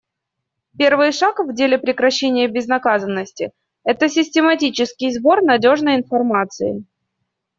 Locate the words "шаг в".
1.11-1.53